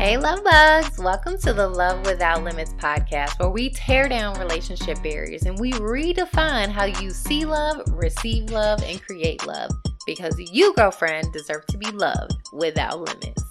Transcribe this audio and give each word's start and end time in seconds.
Hey, 0.00 0.16
love 0.16 0.42
bugs. 0.42 0.98
Welcome 0.98 1.36
to 1.40 1.52
the 1.52 1.68
Love 1.68 2.06
Without 2.06 2.42
Limits 2.42 2.72
podcast, 2.72 3.38
where 3.38 3.50
we 3.50 3.68
tear 3.68 4.08
down 4.08 4.40
relationship 4.40 4.96
barriers 5.02 5.42
and 5.42 5.58
we 5.58 5.72
redefine 5.72 6.70
how 6.70 6.84
you 6.86 7.10
see 7.10 7.44
love, 7.44 7.82
receive 7.88 8.48
love, 8.48 8.82
and 8.82 9.02
create 9.02 9.46
love. 9.46 9.70
Because 10.06 10.34
you, 10.38 10.72
girlfriend, 10.72 11.30
deserve 11.34 11.66
to 11.66 11.76
be 11.76 11.90
loved 11.90 12.32
without 12.54 12.98
limits. 12.98 13.42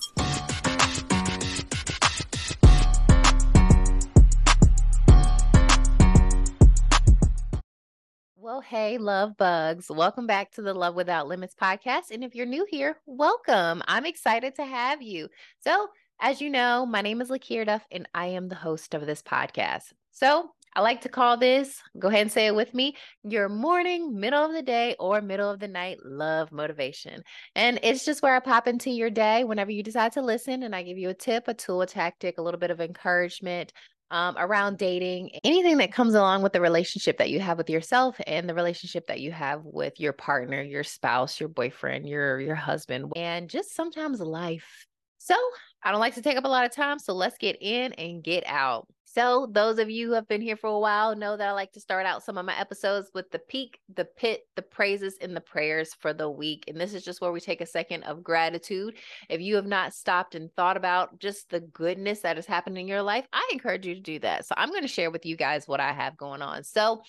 Well, 8.36 8.62
hey, 8.62 8.98
love 8.98 9.38
bugs. 9.38 9.92
Welcome 9.92 10.26
back 10.26 10.50
to 10.54 10.64
the 10.64 10.74
Love 10.74 10.96
Without 10.96 11.28
Limits 11.28 11.54
podcast. 11.54 12.10
And 12.10 12.24
if 12.24 12.34
you're 12.34 12.48
new 12.48 12.66
here, 12.68 12.98
welcome. 13.06 13.84
I'm 13.88 14.08
excited 14.08 14.56
to 14.56 14.66
have 14.66 15.04
you. 15.04 15.30
So, 15.60 15.90
as 16.20 16.42
you 16.42 16.50
know, 16.50 16.86
my 16.86 17.02
name 17.02 17.22
is 17.22 17.30
Lakir 17.30 17.66
Duff, 17.66 17.86
and 17.92 18.08
I 18.14 18.28
am 18.28 18.50
the 18.50 18.56
host 18.56 18.94
of 18.94 19.06
this 19.06 19.22
podcast. 19.22 19.94
So, 20.12 20.52
I 20.76 20.82
like 20.82 21.02
to 21.02 21.10
call 21.10 21.36
this, 21.36 21.82
go 21.98 22.10
ahead 22.10 22.22
and 22.22 22.32
say 22.32 22.46
it 22.46 22.56
with 22.56 22.76
me, 22.76 22.96
your 23.24 23.50
morning, 23.50 24.20
middle 24.20 24.46
of 24.46 24.54
the 24.54 24.62
day, 24.62 24.96
or 25.00 25.20
middle 25.20 25.50
of 25.50 25.60
the 25.60 25.68
night 25.68 25.98
love 26.06 26.52
motivation. 26.52 27.24
And 27.56 27.80
it's 27.82 28.06
just 28.06 28.22
where 28.22 28.36
I 28.36 28.40
pop 28.40 28.68
into 28.68 28.92
your 28.92 29.10
day 29.10 29.44
whenever 29.44 29.72
you 29.72 29.82
decide 29.82 30.12
to 30.14 30.22
listen, 30.22 30.62
and 30.64 30.76
I 30.76 30.84
give 30.84 30.98
you 30.98 31.10
a 31.10 31.14
tip, 31.14 31.48
a 31.48 31.56
tool, 31.56 31.82
a 31.82 31.88
tactic, 31.88 32.38
a 32.38 32.42
little 32.42 32.60
bit 32.60 32.70
of 32.70 32.82
encouragement, 32.82 33.74
um, 34.12 34.36
around 34.38 34.78
dating, 34.78 35.32
anything 35.44 35.78
that 35.78 35.92
comes 35.92 36.14
along 36.14 36.44
with 36.44 36.54
the 36.54 36.62
relationship 36.62 37.18
that 37.18 37.30
you 37.30 37.40
have 37.40 37.58
with 37.58 37.70
yourself 37.70 38.20
and 38.28 38.48
the 38.48 38.54
relationship 38.56 39.08
that 39.08 39.20
you 39.20 39.32
have 39.32 39.62
with 39.64 40.00
your 40.00 40.14
partner, 40.14 40.62
your 40.62 40.84
spouse, 40.84 41.40
your 41.40 41.50
boyfriend, 41.50 42.08
your 42.08 42.40
your 42.40 42.56
husband, 42.56 43.12
and 43.16 43.50
just 43.50 43.76
sometimes 43.76 44.20
life. 44.20 44.86
So 45.20 45.36
I 45.84 45.92
don't 45.92 46.00
like 46.00 46.16
to 46.16 46.22
take 46.22 46.38
up 46.38 46.46
a 46.46 46.50
lot 46.50 46.66
of 46.66 46.72
time, 46.72 46.98
so 46.98 47.14
let's 47.14 47.38
get 47.38 47.58
in 47.62 47.94
and 47.94 48.24
get 48.24 48.44
out. 48.48 48.88
So, 49.12 49.48
those 49.50 49.80
of 49.80 49.90
you 49.90 50.08
who 50.08 50.14
have 50.14 50.28
been 50.28 50.40
here 50.40 50.56
for 50.56 50.68
a 50.68 50.78
while 50.78 51.16
know 51.16 51.36
that 51.36 51.48
I 51.48 51.52
like 51.52 51.72
to 51.72 51.80
start 51.80 52.06
out 52.06 52.22
some 52.22 52.38
of 52.38 52.46
my 52.46 52.58
episodes 52.60 53.10
with 53.12 53.32
the 53.32 53.40
peak, 53.40 53.80
the 53.96 54.06
pit, 54.06 54.46
the 54.56 54.62
praises, 54.62 55.18
and 55.20 55.36
the 55.36 55.42
prayers 55.42 55.96
for 55.96 56.14
the 56.14 56.30
week. 56.30 56.66
And 56.68 56.80
this 56.80 56.94
is 56.94 57.04
just 57.04 57.20
where 57.20 57.32
we 57.32 57.40
take 57.40 57.60
a 57.60 57.66
second 57.66 58.04
of 58.04 58.24
gratitude. 58.24 58.98
If 59.28 59.42
you 59.42 59.56
have 59.56 59.66
not 59.66 59.96
stopped 59.96 60.36
and 60.36 60.54
thought 60.54 60.78
about 60.78 61.18
just 61.18 61.50
the 61.50 61.62
goodness 61.62 62.20
that 62.20 62.36
has 62.36 62.46
happened 62.46 62.78
in 62.78 62.88
your 62.88 63.02
life, 63.02 63.26
I 63.34 63.50
encourage 63.52 63.88
you 63.88 63.96
to 63.96 64.02
do 64.02 64.20
that. 64.20 64.46
So, 64.46 64.54
I'm 64.56 64.70
going 64.70 64.84
to 64.84 64.88
share 64.88 65.10
with 65.10 65.26
you 65.26 65.36
guys 65.36 65.68
what 65.68 65.80
I 65.80 65.92
have 65.92 66.16
going 66.16 66.44
on. 66.44 66.64
So, 66.64 67.02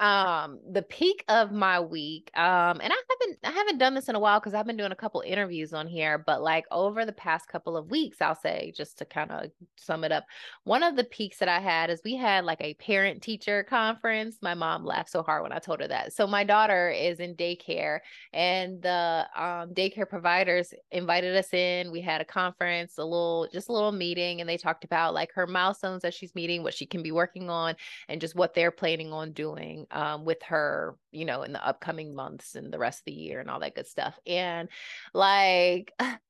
um 0.00 0.58
the 0.72 0.82
peak 0.82 1.24
of 1.28 1.52
my 1.52 1.78
week 1.78 2.30
um 2.36 2.80
and 2.82 2.92
i 2.92 3.02
haven't 3.10 3.38
i 3.44 3.50
haven't 3.50 3.78
done 3.78 3.94
this 3.94 4.08
in 4.08 4.14
a 4.14 4.20
while 4.20 4.40
because 4.40 4.54
i've 4.54 4.66
been 4.66 4.76
doing 4.76 4.92
a 4.92 4.96
couple 4.96 5.20
interviews 5.20 5.72
on 5.72 5.86
here 5.86 6.18
but 6.18 6.42
like 6.42 6.64
over 6.70 7.04
the 7.04 7.12
past 7.12 7.48
couple 7.48 7.76
of 7.76 7.90
weeks 7.90 8.20
i'll 8.20 8.34
say 8.34 8.72
just 8.76 8.98
to 8.98 9.04
kind 9.04 9.30
of 9.30 9.50
sum 9.76 10.04
it 10.04 10.12
up 10.12 10.24
one 10.64 10.82
of 10.82 10.96
the 10.96 11.04
peaks 11.04 11.38
that 11.38 11.48
i 11.48 11.60
had 11.60 11.90
is 11.90 12.00
we 12.04 12.16
had 12.16 12.44
like 12.44 12.60
a 12.60 12.74
parent 12.74 13.22
teacher 13.22 13.62
conference. 13.64 14.38
My 14.42 14.54
mom 14.54 14.84
laughed 14.84 15.10
so 15.10 15.22
hard 15.22 15.42
when 15.42 15.52
i 15.52 15.58
told 15.58 15.80
her 15.80 15.88
that. 15.88 16.12
So 16.12 16.26
my 16.26 16.44
daughter 16.44 16.90
is 16.90 17.20
in 17.20 17.34
daycare 17.34 18.00
and 18.32 18.82
the 18.82 19.26
um, 19.36 19.74
daycare 19.74 20.08
providers 20.08 20.72
invited 20.90 21.36
us 21.36 21.52
in. 21.52 21.90
We 21.92 22.00
had 22.00 22.20
a 22.20 22.24
conference 22.24 22.98
a 22.98 23.04
little 23.04 23.48
just 23.52 23.68
a 23.68 23.72
little 23.72 23.92
meeting 23.92 24.40
and 24.40 24.48
they 24.48 24.56
talked 24.56 24.84
about 24.84 25.14
like 25.14 25.32
her 25.32 25.46
milestones 25.46 26.02
that 26.02 26.14
she's 26.14 26.34
meeting 26.34 26.62
what 26.62 26.74
she 26.74 26.86
can 26.86 27.02
be 27.02 27.12
working 27.12 27.50
on 27.50 27.74
and 28.08 28.20
just 28.20 28.34
what 28.34 28.54
they're 28.54 28.70
planning 28.70 29.12
on 29.12 29.32
doing 29.32 29.86
um, 29.90 30.24
with 30.24 30.42
her, 30.44 30.96
you 31.10 31.24
know, 31.24 31.42
in 31.42 31.52
the 31.52 31.66
upcoming 31.66 32.14
months 32.14 32.54
and 32.54 32.72
the 32.72 32.78
rest 32.78 33.00
of 33.00 33.04
the 33.06 33.12
year 33.12 33.40
and 33.40 33.50
all 33.50 33.60
that 33.60 33.74
good 33.74 33.86
stuff. 33.86 34.18
And 34.26 34.68
like, 35.12 35.92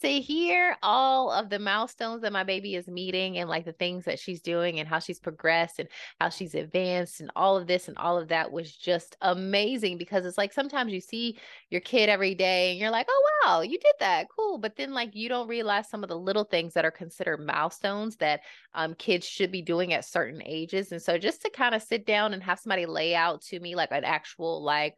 to 0.00 0.08
hear 0.20 0.76
all 0.82 1.30
of 1.30 1.48
the 1.48 1.58
milestones 1.58 2.22
that 2.22 2.32
my 2.32 2.42
baby 2.42 2.74
is 2.74 2.88
meeting 2.88 3.38
and 3.38 3.48
like 3.48 3.64
the 3.64 3.72
things 3.72 4.04
that 4.04 4.18
she's 4.18 4.42
doing 4.42 4.80
and 4.80 4.88
how 4.88 4.98
she's 4.98 5.20
progressed 5.20 5.78
and 5.78 5.88
how 6.20 6.28
she's 6.28 6.54
advanced 6.54 7.20
and 7.20 7.30
all 7.36 7.56
of 7.56 7.66
this 7.66 7.86
and 7.86 7.96
all 7.96 8.18
of 8.18 8.28
that 8.28 8.50
was 8.50 8.74
just 8.74 9.16
amazing 9.22 9.96
because 9.96 10.26
it's 10.26 10.36
like 10.38 10.52
sometimes 10.52 10.92
you 10.92 11.00
see 11.00 11.38
your 11.70 11.80
kid 11.80 12.08
every 12.08 12.34
day 12.34 12.70
and 12.70 12.80
you're 12.80 12.90
like, 12.90 13.06
oh, 13.08 13.30
wow, 13.44 13.60
you 13.60 13.78
did 13.78 13.94
that. 14.00 14.26
Cool. 14.36 14.58
But 14.58 14.76
then 14.76 14.92
like 14.92 15.14
you 15.14 15.28
don't 15.28 15.48
realize 15.48 15.88
some 15.88 16.02
of 16.02 16.08
the 16.08 16.18
little 16.18 16.44
things 16.44 16.74
that 16.74 16.84
are 16.84 16.90
considered 16.90 17.38
milestones 17.38 18.16
that 18.16 18.40
um, 18.74 18.94
kids 18.94 19.24
should 19.26 19.52
be 19.52 19.62
doing 19.62 19.92
at 19.92 20.04
certain 20.04 20.42
ages. 20.44 20.90
And 20.90 21.00
so 21.00 21.16
just 21.16 21.42
to 21.42 21.50
kind 21.50 21.74
of 21.74 21.82
sit 21.82 22.06
down 22.06 22.34
and 22.34 22.42
have 22.42 22.58
somebody 22.58 22.86
lay 22.86 23.14
out 23.14 23.42
to 23.42 23.60
me 23.60 23.76
like 23.76 23.92
an 23.92 24.04
actual, 24.04 24.62
like, 24.62 24.96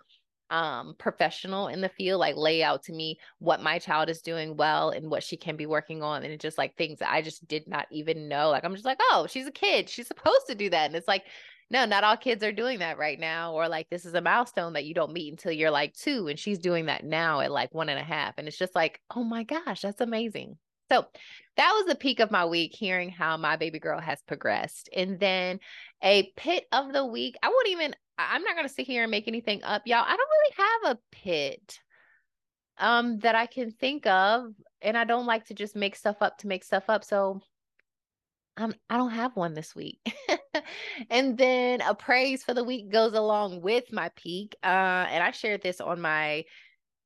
um 0.51 0.95
professional 0.99 1.69
in 1.69 1.81
the 1.81 1.89
field 1.89 2.21
like 2.21 2.37
lay 2.37 2.63
out 2.63 2.83
to 2.83 2.93
me 2.93 3.19
what 3.39 3.63
my 3.63 3.79
child 3.79 4.09
is 4.09 4.23
doing 4.23 4.57
well 4.57 4.91
and 4.91 5.11
what 5.11 5.23
she 5.23 5.37
can 5.37 5.57
be 5.57 5.67
working 5.67 6.03
on 6.03 6.23
and 6.23 6.41
just 6.41 6.59
like 6.59 6.77
things 6.77 7.01
that 7.01 7.13
I 7.13 7.23
just 7.23 7.47
did 7.47 7.69
not 7.69 7.87
even 7.91 8.29
know 8.29 8.51
like 8.51 8.65
I'm 8.65 8.75
just 8.75 8.85
like 8.85 9.01
oh 9.11 9.27
she's 9.29 9.47
a 9.47 9.53
kid. 9.53 9.89
She's 9.89 10.07
supposed 10.07 10.47
to 10.49 10.55
do 10.55 10.71
that. 10.71 10.87
And 10.87 10.97
it's 10.97 11.09
like 11.09 11.25
no 11.71 11.85
not 11.85 12.05
all 12.05 12.17
kids 12.17 12.43
are 12.43 12.53
doing 12.53 12.79
that 12.79 12.99
right 12.99 13.19
now 13.19 13.53
or 13.53 13.69
like 13.69 13.89
this 13.91 14.07
is 14.07 14.15
a 14.15 14.21
milestone 14.21 14.73
that 14.73 14.85
you 14.85 14.95
don't 14.95 15.13
meet 15.13 15.33
until 15.33 15.53
you're 15.53 15.71
like 15.71 15.95
two 15.95 16.29
and 16.29 16.39
she's 16.39 16.59
doing 16.59 16.87
that 16.87 17.05
now 17.05 17.41
at 17.41 17.53
like 17.53 17.75
one 17.75 17.89
and 17.89 17.99
a 17.99 18.05
half. 18.05 18.35
And 18.39 18.49
it's 18.49 18.59
just 18.59 18.75
like 18.75 19.01
oh 19.15 19.25
my 19.25 19.45
gosh 19.45 19.83
that's 19.83 20.01
amazing. 20.01 20.57
So 20.91 21.05
that 21.57 21.73
was 21.73 21.87
the 21.87 21.95
peak 21.95 22.21
of 22.21 22.31
my 22.31 22.47
week, 22.47 22.75
hearing 22.75 23.11
how 23.11 23.37
my 23.37 23.57
baby 23.57 23.79
girl 23.79 24.01
has 24.01 24.23
progressed. 24.23 24.89
And 24.95 25.21
then 25.21 25.61
a 26.03 26.33
pit 26.37 26.67
of 26.73 26.93
the 26.93 27.05
week, 27.05 27.37
I 27.43 27.49
won't 27.49 27.69
even, 27.69 27.95
I'm 28.19 28.43
not 28.43 28.55
going 28.57 28.67
to 28.67 28.73
sit 28.73 28.87
here 28.87 29.03
and 29.05 29.11
make 29.11 29.29
anything 29.29 29.63
up, 29.63 29.83
y'all. 29.87 30.05
I 30.05 30.17
don't 30.17 30.19
really 30.19 30.55
have 30.57 30.97
a 30.97 31.01
pit 31.13 31.81
um 32.79 33.19
that 33.19 33.35
I 33.35 33.47
can 33.47 33.73
think 33.73 34.07
of 34.07 34.53
and 34.83 34.97
I 34.97 35.05
don't 35.05 35.27
like 35.27 35.47
to 35.47 35.55
just 35.55 35.75
make 35.75 35.97
stuff 35.97 36.17
up 36.21 36.39
to 36.39 36.47
make 36.47 36.65
stuff 36.65 36.85
up. 36.89 37.05
So 37.05 37.41
um 38.57 38.75
I 38.89 38.97
don't 38.97 39.11
have 39.11 39.37
one 39.37 39.55
this 39.55 39.75
week. 39.75 40.01
and 41.11 41.37
then 41.37 41.81
a 41.81 41.95
praise 41.95 42.45
for 42.45 42.55
the 42.55 42.65
week 42.65 42.91
goes 42.91 43.15
along 43.15 43.63
with 43.63 43.93
my 43.93 44.11
peak. 44.17 44.57
Uh 44.63 45.07
and 45.11 45.23
I 45.23 45.31
shared 45.33 45.63
this 45.63 45.81
on 45.81 46.01
my 46.01 46.45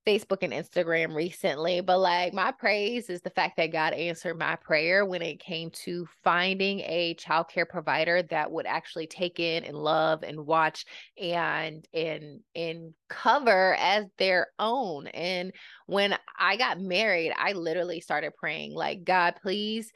Facebook 0.07 0.39
and 0.43 0.53
Instagram 0.53 1.15
recently, 1.15 1.81
but 1.81 1.99
like 1.99 2.33
my 2.33 2.51
praise 2.51 3.09
is 3.09 3.21
the 3.23 3.31
fact 3.31 3.57
that 3.57 3.73
God 3.73 3.93
answered 3.93 4.39
my 4.39 4.57
prayer 4.57 5.05
when 5.05 5.23
it 5.23 5.39
came 5.39 5.71
to 5.85 6.07
finding 6.25 6.81
a 6.81 7.15
childcare 7.15 7.69
provider 7.69 8.23
that 8.25 8.51
would 8.51 8.67
actually 8.67 9.07
take 9.07 9.39
in 9.39 9.65
and 9.65 9.77
love 9.77 10.23
and 10.23 10.47
watch 10.47 10.85
and 11.21 11.87
and 11.95 12.41
and 12.55 12.95
cover 13.09 13.75
as 13.79 14.07
their 14.19 14.49
own. 14.59 15.07
And 15.09 15.53
when 15.87 16.17
I 16.39 16.57
got 16.57 16.81
married, 16.81 17.33
I 17.37 17.53
literally 17.53 18.01
started 18.01 18.33
praying 18.37 18.75
like 18.75 19.05
God, 19.05 19.35
please 19.43 19.93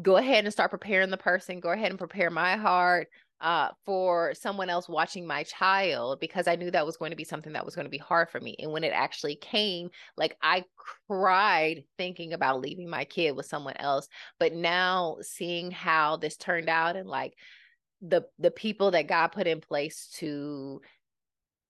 go 0.00 0.16
ahead 0.16 0.44
and 0.44 0.52
start 0.52 0.70
preparing 0.70 1.10
the 1.10 1.16
person, 1.18 1.60
go 1.60 1.70
ahead 1.70 1.90
and 1.90 1.98
prepare 1.98 2.30
my 2.30 2.56
heart 2.56 3.08
uh, 3.42 3.70
for 3.84 4.32
someone 4.34 4.70
else 4.70 4.88
watching 4.88 5.26
my 5.26 5.42
child 5.42 6.20
because 6.20 6.46
I 6.46 6.54
knew 6.54 6.70
that 6.70 6.86
was 6.86 6.96
going 6.96 7.10
to 7.10 7.16
be 7.16 7.24
something 7.24 7.52
that 7.54 7.64
was 7.64 7.74
going 7.74 7.86
to 7.86 7.90
be 7.90 7.98
hard 7.98 8.30
for 8.30 8.40
me. 8.40 8.54
And 8.60 8.70
when 8.70 8.84
it 8.84 8.92
actually 8.94 9.34
came, 9.34 9.90
like 10.16 10.36
I 10.40 10.64
cried 11.08 11.82
thinking 11.98 12.32
about 12.32 12.60
leaving 12.60 12.88
my 12.88 13.04
kid 13.04 13.32
with 13.32 13.46
someone 13.46 13.76
else. 13.78 14.08
But 14.38 14.54
now 14.54 15.16
seeing 15.22 15.72
how 15.72 16.16
this 16.16 16.36
turned 16.36 16.68
out 16.68 16.94
and 16.94 17.08
like 17.08 17.34
the 18.00 18.22
the 18.38 18.52
people 18.52 18.92
that 18.92 19.08
God 19.08 19.28
put 19.28 19.48
in 19.48 19.60
place 19.60 20.08
to 20.18 20.80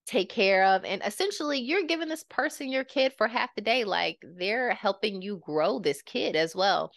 take 0.04 0.28
care 0.28 0.65
of 0.65 0.84
and 0.84 1.00
essentially 1.06 1.60
you're 1.60 1.84
giving 1.84 2.09
this 2.09 2.25
person 2.25 2.69
your 2.69 2.83
kid 2.83 3.12
for 3.16 3.28
half 3.28 3.54
the 3.54 3.60
day 3.62 3.84
like 3.84 4.19
they're 4.37 4.72
helping 4.72 5.22
you 5.22 5.41
grow 5.44 5.78
this 5.78 6.03
kid 6.03 6.34
as 6.34 6.56
well 6.56 6.91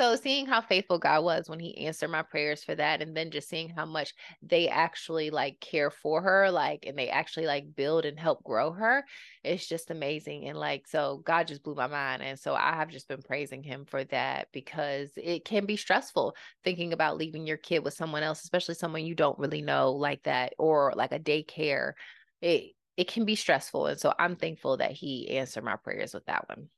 so 0.00 0.16
seeing 0.16 0.46
how 0.46 0.62
faithful 0.62 0.98
God 0.98 1.22
was 1.24 1.46
when 1.46 1.60
he 1.60 1.76
answered 1.76 2.08
my 2.08 2.22
prayers 2.22 2.64
for 2.64 2.74
that 2.74 3.02
and 3.02 3.14
then 3.14 3.30
just 3.30 3.50
seeing 3.50 3.68
how 3.68 3.84
much 3.84 4.14
they 4.40 4.66
actually 4.66 5.28
like 5.28 5.60
care 5.60 5.90
for 5.90 6.22
her 6.22 6.50
like 6.50 6.86
and 6.86 6.96
they 6.96 7.10
actually 7.10 7.44
like 7.44 7.76
build 7.76 8.06
and 8.06 8.18
help 8.18 8.42
grow 8.42 8.72
her 8.72 9.04
it's 9.44 9.68
just 9.68 9.90
amazing 9.90 10.48
and 10.48 10.56
like 10.56 10.88
so 10.88 11.20
God 11.26 11.48
just 11.48 11.62
blew 11.62 11.74
my 11.74 11.86
mind 11.86 12.22
and 12.22 12.38
so 12.38 12.54
I 12.54 12.76
have 12.76 12.88
just 12.88 13.08
been 13.08 13.20
praising 13.20 13.62
him 13.62 13.84
for 13.84 14.02
that 14.04 14.48
because 14.54 15.10
it 15.18 15.44
can 15.44 15.66
be 15.66 15.76
stressful 15.76 16.34
thinking 16.64 16.94
about 16.94 17.18
leaving 17.18 17.46
your 17.46 17.58
kid 17.58 17.84
with 17.84 17.92
someone 17.92 18.22
else 18.22 18.42
especially 18.42 18.76
someone 18.76 19.04
you 19.04 19.14
don't 19.14 19.38
really 19.38 19.60
know 19.60 19.92
like 19.92 20.22
that 20.22 20.54
or 20.58 20.94
like 20.96 21.12
a 21.12 21.18
daycare 21.18 21.92
it 22.40 22.70
it 22.96 23.06
can 23.06 23.26
be 23.26 23.36
stressful 23.36 23.86
and 23.86 24.00
so 24.00 24.14
I'm 24.18 24.36
thankful 24.36 24.78
that 24.78 24.92
he 24.92 25.36
answered 25.36 25.64
my 25.64 25.76
prayers 25.76 26.14
with 26.14 26.24
that 26.24 26.48
one. 26.48 26.68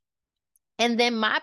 And 0.79 0.99
then 0.99 1.15
my 1.15 1.41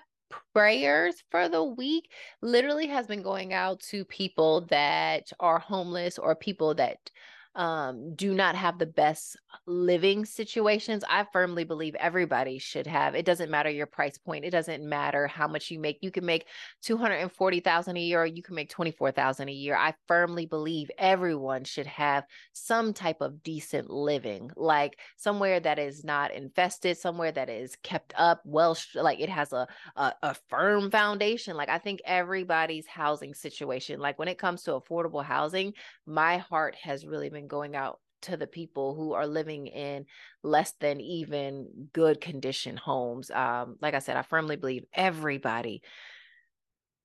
prayers 0.53 1.23
for 1.31 1.49
the 1.49 1.63
week 1.63 2.11
literally 2.41 2.87
has 2.87 3.07
been 3.07 3.21
going 3.21 3.53
out 3.53 3.79
to 3.79 4.05
people 4.05 4.61
that 4.69 5.31
are 5.39 5.59
homeless 5.59 6.17
or 6.17 6.35
people 6.35 6.73
that 6.75 7.09
um, 7.55 8.15
do 8.15 8.33
not 8.33 8.55
have 8.55 8.77
the 8.77 8.85
best 8.85 9.37
living 9.65 10.23
situations. 10.25 11.03
I 11.07 11.25
firmly 11.33 11.63
believe 11.63 11.95
everybody 11.95 12.59
should 12.59 12.87
have. 12.87 13.15
It 13.15 13.25
doesn't 13.25 13.49
matter 13.49 13.69
your 13.69 13.87
price 13.87 14.17
point. 14.17 14.45
It 14.45 14.51
doesn't 14.51 14.87
matter 14.87 15.27
how 15.27 15.47
much 15.47 15.71
you 15.71 15.79
make. 15.79 15.97
You 16.01 16.11
can 16.11 16.25
make 16.25 16.45
240,000 16.83 17.97
a 17.97 17.99
year 17.99 18.21
or 18.21 18.25
you 18.25 18.43
can 18.43 18.55
make 18.55 18.69
24,000 18.69 19.49
a 19.49 19.51
year. 19.51 19.75
I 19.75 19.93
firmly 20.07 20.45
believe 20.45 20.91
everyone 20.97 21.63
should 21.63 21.87
have 21.87 22.23
some 22.53 22.93
type 22.93 23.21
of 23.21 23.41
decent 23.41 23.89
living, 23.89 24.51
like 24.55 24.99
somewhere 25.17 25.59
that 25.59 25.79
is 25.79 26.03
not 26.03 26.33
infested, 26.33 26.97
somewhere 26.97 27.31
that 27.31 27.49
is 27.49 27.75
kept 27.83 28.13
up 28.15 28.41
well, 28.45 28.77
like 28.93 29.19
it 29.19 29.29
has 29.29 29.53
a, 29.53 29.67
a, 29.95 30.13
a 30.21 30.35
firm 30.49 30.91
foundation. 30.91 31.57
Like 31.57 31.69
I 31.69 31.79
think 31.79 32.01
everybody's 32.05 32.87
housing 32.87 33.33
situation, 33.33 33.99
like 33.99 34.19
when 34.19 34.27
it 34.27 34.37
comes 34.37 34.63
to 34.63 34.71
affordable 34.73 35.23
housing, 35.23 35.73
my 36.05 36.37
heart 36.37 36.75
has 36.75 37.05
really 37.05 37.29
been 37.29 37.38
going 37.47 37.75
out 37.75 37.99
to 38.21 38.37
the 38.37 38.47
people 38.47 38.95
who 38.95 39.13
are 39.13 39.27
living 39.27 39.67
in 39.67 40.05
less 40.43 40.73
than 40.79 40.99
even 40.99 41.67
good 41.93 42.19
condition 42.19 42.75
homes. 42.75 43.31
Um, 43.31 43.77
like 43.81 43.93
I 43.93 43.99
said, 43.99 44.17
I 44.17 44.23
firmly 44.23 44.57
believe 44.57 44.83
everybody 44.93 45.81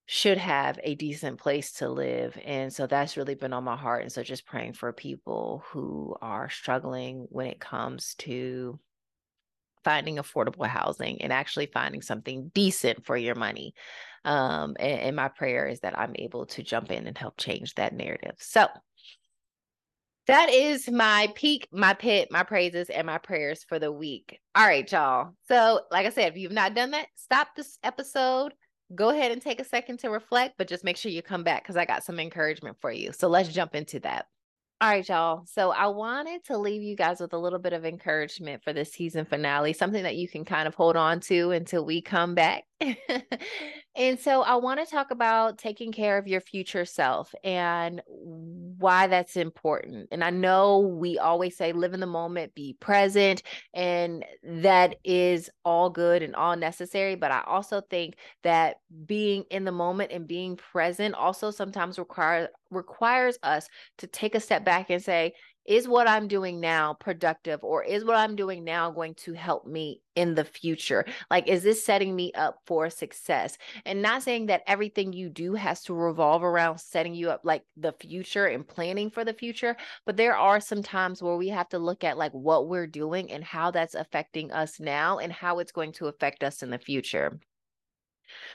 should 0.06 0.38
have 0.38 0.78
a 0.82 0.94
decent 0.94 1.38
place 1.38 1.72
to 1.72 1.88
live. 1.88 2.38
And 2.44 2.72
so 2.72 2.86
that's 2.86 3.16
really 3.16 3.34
been 3.34 3.54
on 3.54 3.64
my 3.64 3.76
heart. 3.76 4.02
And 4.02 4.12
so 4.12 4.22
just 4.22 4.44
praying 4.44 4.74
for 4.74 4.92
people 4.92 5.64
who 5.68 6.14
are 6.20 6.50
struggling 6.50 7.26
when 7.30 7.46
it 7.46 7.60
comes 7.60 8.14
to 8.18 8.78
finding 9.82 10.16
affordable 10.16 10.66
housing 10.66 11.22
and 11.22 11.32
actually 11.32 11.66
finding 11.66 12.02
something 12.02 12.50
decent 12.54 13.04
for 13.04 13.16
your 13.16 13.34
money. 13.34 13.74
Um, 14.24 14.76
and, 14.80 15.00
and 15.00 15.16
my 15.16 15.28
prayer 15.28 15.68
is 15.68 15.80
that 15.80 15.98
I'm 15.98 16.12
able 16.16 16.46
to 16.46 16.62
jump 16.62 16.90
in 16.90 17.06
and 17.06 17.16
help 17.16 17.36
change 17.36 17.74
that 17.74 17.94
narrative. 17.94 18.36
So, 18.38 18.66
that 20.26 20.50
is 20.50 20.90
my 20.90 21.32
peak, 21.34 21.68
my 21.70 21.94
pit, 21.94 22.28
my 22.30 22.42
praises, 22.42 22.88
and 22.90 23.06
my 23.06 23.18
prayers 23.18 23.64
for 23.68 23.78
the 23.78 23.92
week. 23.92 24.40
All 24.54 24.66
right, 24.66 24.90
y'all. 24.90 25.32
So, 25.48 25.82
like 25.90 26.06
I 26.06 26.10
said, 26.10 26.32
if 26.32 26.38
you've 26.38 26.52
not 26.52 26.74
done 26.74 26.92
that, 26.92 27.08
stop 27.14 27.48
this 27.56 27.78
episode. 27.82 28.54
Go 28.94 29.10
ahead 29.10 29.32
and 29.32 29.42
take 29.42 29.60
a 29.60 29.64
second 29.64 29.98
to 30.00 30.10
reflect, 30.10 30.54
but 30.56 30.68
just 30.68 30.84
make 30.84 30.96
sure 30.96 31.10
you 31.10 31.22
come 31.22 31.44
back 31.44 31.62
because 31.62 31.76
I 31.76 31.84
got 31.84 32.04
some 32.04 32.20
encouragement 32.20 32.76
for 32.80 32.90
you. 32.90 33.12
So, 33.12 33.28
let's 33.28 33.50
jump 33.50 33.74
into 33.74 34.00
that. 34.00 34.26
All 34.80 34.90
right, 34.90 35.08
y'all. 35.08 35.44
So 35.46 35.70
I 35.70 35.86
wanted 35.86 36.44
to 36.46 36.58
leave 36.58 36.82
you 36.82 36.96
guys 36.96 37.20
with 37.20 37.32
a 37.32 37.38
little 37.38 37.60
bit 37.60 37.72
of 37.72 37.86
encouragement 37.86 38.62
for 38.62 38.72
the 38.72 38.84
season 38.84 39.24
finale, 39.24 39.72
something 39.72 40.02
that 40.02 40.16
you 40.16 40.28
can 40.28 40.44
kind 40.44 40.68
of 40.68 40.74
hold 40.74 40.96
on 40.96 41.20
to 41.20 41.52
until 41.52 41.86
we 41.86 42.02
come 42.02 42.34
back. 42.34 42.64
and 43.96 44.18
so 44.18 44.42
I 44.42 44.56
want 44.56 44.80
to 44.80 44.86
talk 44.86 45.10
about 45.10 45.58
taking 45.58 45.92
care 45.92 46.18
of 46.18 46.26
your 46.26 46.40
future 46.40 46.84
self 46.84 47.34
and 47.42 48.02
why 48.06 49.06
that's 49.06 49.36
important. 49.36 50.08
And 50.12 50.22
I 50.22 50.30
know 50.30 50.80
we 50.80 51.18
always 51.18 51.56
say 51.56 51.72
live 51.72 51.94
in 51.94 52.00
the 52.00 52.06
moment, 52.06 52.54
be 52.54 52.76
present, 52.80 53.42
and 53.72 54.24
that 54.42 54.96
is 55.04 55.50
all 55.64 55.90
good 55.90 56.22
and 56.22 56.34
all 56.34 56.56
necessary. 56.56 57.14
But 57.14 57.30
I 57.30 57.42
also 57.46 57.80
think 57.80 58.16
that 58.42 58.76
being 59.06 59.44
in 59.50 59.64
the 59.64 59.72
moment 59.72 60.12
and 60.12 60.26
being 60.26 60.56
present 60.56 61.14
also 61.14 61.50
sometimes 61.50 61.98
requires 61.98 62.48
requires 62.70 63.38
us 63.42 63.68
to 63.98 64.06
take 64.06 64.34
a 64.34 64.40
step 64.40 64.64
back 64.64 64.90
and 64.90 65.02
say, 65.02 65.32
is 65.64 65.88
what 65.88 66.08
I'm 66.08 66.28
doing 66.28 66.60
now 66.60 66.94
productive 66.94 67.62
or 67.64 67.82
is 67.82 68.04
what 68.04 68.16
I'm 68.16 68.36
doing 68.36 68.64
now 68.64 68.90
going 68.90 69.14
to 69.16 69.32
help 69.32 69.66
me 69.66 70.02
in 70.14 70.34
the 70.34 70.44
future? 70.44 71.04
Like, 71.30 71.48
is 71.48 71.62
this 71.62 71.84
setting 71.84 72.14
me 72.14 72.32
up 72.32 72.60
for 72.66 72.90
success? 72.90 73.56
And 73.84 74.02
not 74.02 74.22
saying 74.22 74.46
that 74.46 74.62
everything 74.66 75.12
you 75.12 75.28
do 75.28 75.54
has 75.54 75.82
to 75.84 75.94
revolve 75.94 76.42
around 76.42 76.78
setting 76.78 77.14
you 77.14 77.30
up 77.30 77.40
like 77.44 77.64
the 77.76 77.92
future 77.92 78.46
and 78.46 78.66
planning 78.66 79.10
for 79.10 79.24
the 79.24 79.34
future, 79.34 79.76
but 80.04 80.16
there 80.16 80.36
are 80.36 80.60
some 80.60 80.82
times 80.82 81.22
where 81.22 81.36
we 81.36 81.48
have 81.48 81.68
to 81.70 81.78
look 81.78 82.04
at 82.04 82.18
like 82.18 82.32
what 82.32 82.68
we're 82.68 82.86
doing 82.86 83.30
and 83.30 83.44
how 83.44 83.70
that's 83.70 83.94
affecting 83.94 84.52
us 84.52 84.78
now 84.80 85.18
and 85.18 85.32
how 85.32 85.58
it's 85.58 85.72
going 85.72 85.92
to 85.92 86.06
affect 86.08 86.42
us 86.44 86.62
in 86.62 86.70
the 86.70 86.78
future. 86.78 87.38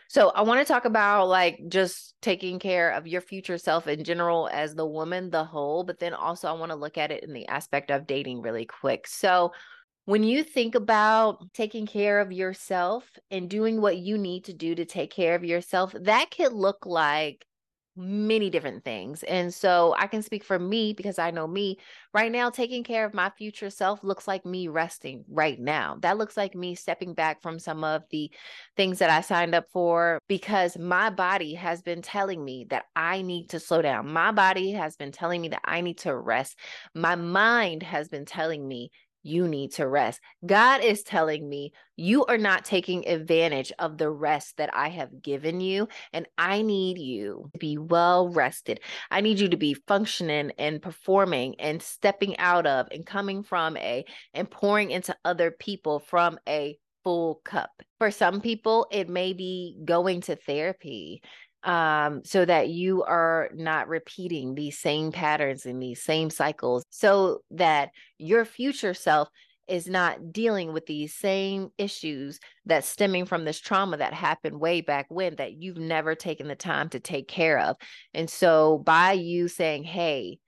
So 0.07 0.29
I 0.29 0.41
want 0.41 0.65
to 0.65 0.71
talk 0.71 0.85
about 0.85 1.27
like 1.27 1.59
just 1.67 2.15
taking 2.21 2.59
care 2.59 2.91
of 2.91 3.07
your 3.07 3.21
future 3.21 3.57
self 3.57 3.87
in 3.87 4.03
general 4.03 4.49
as 4.51 4.75
the 4.75 4.85
woman, 4.85 5.29
the 5.29 5.43
whole, 5.43 5.83
but 5.83 5.99
then 5.99 6.13
also 6.13 6.47
I 6.47 6.53
want 6.53 6.71
to 6.71 6.77
look 6.77 6.97
at 6.97 7.11
it 7.11 7.23
in 7.23 7.33
the 7.33 7.47
aspect 7.47 7.91
of 7.91 8.07
dating 8.07 8.41
really 8.41 8.65
quick. 8.65 9.07
So 9.07 9.53
when 10.05 10.23
you 10.23 10.43
think 10.43 10.73
about 10.75 11.53
taking 11.53 11.85
care 11.85 12.19
of 12.19 12.31
yourself 12.31 13.07
and 13.29 13.49
doing 13.49 13.79
what 13.79 13.97
you 13.97 14.17
need 14.17 14.45
to 14.45 14.53
do 14.53 14.73
to 14.73 14.85
take 14.85 15.11
care 15.11 15.35
of 15.35 15.45
yourself, 15.45 15.93
that 16.01 16.31
could 16.31 16.53
look 16.53 16.85
like 16.85 17.45
many 17.95 18.49
different 18.49 18.83
things. 18.85 19.23
And 19.23 19.53
so 19.53 19.93
I 19.97 20.07
can 20.07 20.21
speak 20.21 20.43
for 20.43 20.57
me 20.57 20.93
because 20.93 21.19
I 21.19 21.31
know 21.31 21.47
me 21.47 21.77
right 22.13 22.31
now, 22.31 22.49
taking 22.49 22.83
care 22.83 23.05
of 23.05 23.13
my 23.13 23.29
future 23.29 23.69
self 23.69 24.03
looks 24.03 24.27
like 24.27 24.45
me 24.45 24.67
resting 24.67 25.25
right 25.29 25.59
now. 25.59 25.97
That 26.01 26.17
looks 26.17 26.37
like 26.37 26.55
me 26.55 26.75
stepping 26.75 27.13
back 27.13 27.41
from 27.41 27.59
some 27.59 27.83
of 27.83 28.03
the 28.09 28.31
things 28.77 28.99
that 28.99 29.09
I 29.09 29.21
signed 29.21 29.53
up 29.53 29.65
for 29.71 30.19
because 30.27 30.77
my 30.77 31.09
body 31.09 31.53
has 31.55 31.81
been 31.81 32.01
telling 32.01 32.43
me 32.43 32.65
that 32.69 32.85
I 32.95 33.21
need 33.21 33.49
to 33.49 33.59
slow 33.59 33.81
down. 33.81 34.11
My 34.11 34.31
body 34.31 34.71
has 34.71 34.95
been 34.95 35.11
telling 35.11 35.41
me 35.41 35.49
that 35.49 35.61
I 35.65 35.81
need 35.81 35.97
to 35.99 36.15
rest. 36.15 36.57
My 36.95 37.15
mind 37.15 37.83
has 37.83 38.07
been 38.07 38.25
telling 38.25 38.67
me 38.67 38.91
you 39.23 39.47
need 39.47 39.71
to 39.73 39.87
rest. 39.87 40.19
God 40.45 40.83
is 40.83 41.03
telling 41.03 41.47
me 41.47 41.73
you 41.95 42.25
are 42.25 42.37
not 42.37 42.65
taking 42.65 43.07
advantage 43.07 43.71
of 43.79 43.97
the 43.97 44.09
rest 44.09 44.57
that 44.57 44.69
I 44.73 44.89
have 44.89 45.21
given 45.21 45.61
you. 45.61 45.87
And 46.13 46.27
I 46.37 46.61
need 46.61 46.97
you 46.97 47.49
to 47.53 47.59
be 47.59 47.77
well 47.77 48.29
rested. 48.29 48.79
I 49.11 49.21
need 49.21 49.39
you 49.39 49.49
to 49.49 49.57
be 49.57 49.73
functioning 49.73 50.51
and 50.57 50.81
performing 50.81 51.59
and 51.59 51.81
stepping 51.81 52.37
out 52.39 52.65
of 52.65 52.87
and 52.91 53.05
coming 53.05 53.43
from 53.43 53.77
a 53.77 54.05
and 54.33 54.49
pouring 54.49 54.91
into 54.91 55.15
other 55.25 55.51
people 55.51 55.99
from 55.99 56.39
a 56.47 56.77
full 57.03 57.41
cup. 57.45 57.71
For 57.97 58.11
some 58.11 58.41
people, 58.41 58.87
it 58.91 59.09
may 59.09 59.33
be 59.33 59.77
going 59.83 60.21
to 60.21 60.35
therapy 60.35 61.21
um, 61.63 62.21
so 62.23 62.45
that 62.45 62.69
you 62.69 63.03
are 63.03 63.49
not 63.53 63.87
repeating 63.87 64.55
these 64.55 64.79
same 64.79 65.11
patterns 65.11 65.65
and 65.65 65.81
these 65.81 66.01
same 66.01 66.29
cycles, 66.29 66.83
so 66.89 67.39
that 67.51 67.89
your 68.17 68.45
future 68.45 68.93
self 68.93 69.29
is 69.67 69.87
not 69.87 70.31
dealing 70.31 70.73
with 70.73 70.87
these 70.87 71.13
same 71.13 71.69
issues 71.77 72.39
that 72.65 72.83
stemming 72.83 73.25
from 73.25 73.45
this 73.45 73.59
trauma 73.59 73.97
that 73.97 74.13
happened 74.13 74.59
way 74.59 74.81
back 74.81 75.05
when 75.09 75.35
that 75.35 75.53
you've 75.53 75.77
never 75.77 76.15
taken 76.15 76.47
the 76.47 76.55
time 76.55 76.89
to 76.89 76.99
take 76.99 77.27
care 77.27 77.59
of. 77.59 77.75
And 78.13 78.27
so 78.29 78.79
by 78.79 79.11
you 79.11 79.47
saying, 79.47 79.83
"Hey, 79.83 80.39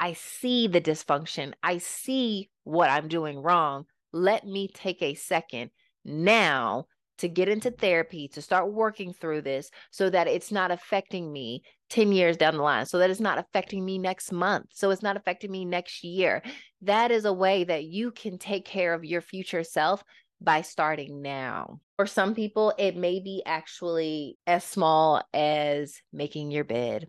I 0.00 0.14
see 0.14 0.66
the 0.66 0.80
dysfunction. 0.80 1.54
I 1.62 1.78
see 1.78 2.50
what 2.64 2.90
I'm 2.90 3.08
doing 3.08 3.38
wrong. 3.38 3.86
Let 4.12 4.44
me 4.44 4.68
take 4.68 5.00
a 5.00 5.14
second 5.14 5.70
now 6.04 6.86
to 7.18 7.28
get 7.28 7.48
into 7.48 7.70
therapy, 7.70 8.28
to 8.28 8.42
start 8.42 8.72
working 8.72 9.12
through 9.12 9.42
this 9.42 9.70
so 9.90 10.10
that 10.10 10.28
it's 10.28 10.52
not 10.52 10.70
affecting 10.70 11.32
me 11.32 11.62
10 11.90 12.12
years 12.12 12.36
down 12.36 12.56
the 12.56 12.62
line, 12.62 12.86
so 12.86 12.98
that 12.98 13.10
it's 13.10 13.20
not 13.20 13.38
affecting 13.38 13.84
me 13.84 13.98
next 13.98 14.32
month, 14.32 14.66
so 14.72 14.90
it's 14.90 15.02
not 15.02 15.16
affecting 15.16 15.50
me 15.50 15.64
next 15.64 16.02
year. 16.02 16.42
That 16.82 17.10
is 17.10 17.24
a 17.24 17.32
way 17.32 17.64
that 17.64 17.84
you 17.84 18.10
can 18.10 18.38
take 18.38 18.64
care 18.64 18.92
of 18.92 19.04
your 19.04 19.20
future 19.20 19.64
self 19.64 20.02
by 20.40 20.62
starting 20.62 21.22
now. 21.22 21.80
For 21.96 22.06
some 22.06 22.34
people, 22.34 22.72
it 22.78 22.96
may 22.96 23.20
be 23.20 23.42
actually 23.46 24.36
as 24.46 24.64
small 24.64 25.22
as 25.32 26.00
making 26.12 26.50
your 26.50 26.64
bed. 26.64 27.08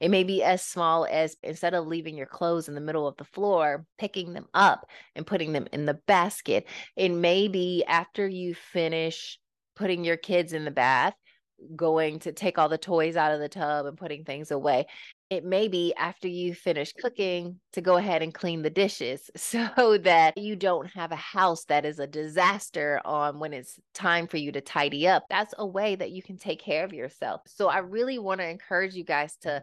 It 0.00 0.10
may 0.10 0.24
be 0.24 0.42
as 0.42 0.62
small 0.62 1.06
as 1.08 1.36
instead 1.42 1.74
of 1.74 1.86
leaving 1.86 2.16
your 2.16 2.26
clothes 2.26 2.68
in 2.68 2.74
the 2.74 2.80
middle 2.80 3.06
of 3.06 3.16
the 3.16 3.24
floor, 3.24 3.86
picking 3.98 4.32
them 4.32 4.46
up 4.52 4.86
and 5.14 5.26
putting 5.26 5.52
them 5.52 5.68
in 5.72 5.86
the 5.86 5.98
basket. 6.06 6.66
It 6.96 7.10
may 7.10 7.48
be 7.48 7.84
after 7.86 8.26
you 8.26 8.54
finish 8.54 9.38
putting 9.76 10.04
your 10.04 10.16
kids 10.16 10.52
in 10.52 10.64
the 10.64 10.70
bath, 10.70 11.14
going 11.74 12.18
to 12.20 12.32
take 12.32 12.58
all 12.58 12.68
the 12.68 12.78
toys 12.78 13.16
out 13.16 13.32
of 13.32 13.40
the 13.40 13.48
tub 13.48 13.86
and 13.86 13.96
putting 13.96 14.24
things 14.24 14.50
away. 14.50 14.86
It 15.30 15.44
may 15.44 15.68
be 15.68 15.94
after 15.94 16.28
you 16.28 16.54
finish 16.54 16.92
cooking 16.92 17.60
to 17.72 17.80
go 17.80 17.96
ahead 17.96 18.22
and 18.22 18.32
clean 18.32 18.62
the 18.62 18.70
dishes 18.70 19.30
so 19.36 19.98
that 19.98 20.36
you 20.36 20.56
don't 20.56 20.88
have 20.88 21.12
a 21.12 21.16
house 21.16 21.64
that 21.64 21.84
is 21.84 21.98
a 21.98 22.06
disaster 22.06 23.00
on 23.04 23.38
when 23.38 23.52
it's 23.52 23.78
time 23.94 24.26
for 24.26 24.36
you 24.36 24.52
to 24.52 24.60
tidy 24.60 25.08
up. 25.08 25.24
That's 25.30 25.54
a 25.58 25.66
way 25.66 25.94
that 25.96 26.10
you 26.10 26.22
can 26.22 26.36
take 26.36 26.60
care 26.60 26.84
of 26.84 26.92
yourself. 26.92 27.42
So 27.46 27.68
I 27.68 27.78
really 27.78 28.18
want 28.18 28.40
to 28.40 28.48
encourage 28.48 28.94
you 28.94 29.04
guys 29.04 29.36
to 29.42 29.62